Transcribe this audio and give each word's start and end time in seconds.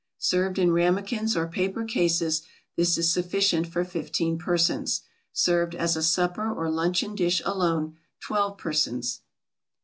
Served 0.17 0.57
in 0.57 0.71
ramekins 0.71 1.37
or 1.37 1.45
paper 1.45 1.83
cases 1.85 2.41
this 2.75 2.97
is 2.97 3.13
sufficient 3.13 3.67
for 3.67 3.83
fifteen 3.83 4.39
persons. 4.39 5.03
Served 5.31 5.75
as 5.75 5.95
a 5.95 6.01
supper 6.01 6.51
or 6.51 6.71
luncheon 6.71 7.13
dish 7.13 7.39
alone, 7.45 7.97
twelve 8.19 8.57
persons. 8.57 9.21